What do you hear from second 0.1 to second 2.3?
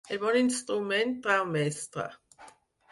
El bon instrument trau mestre.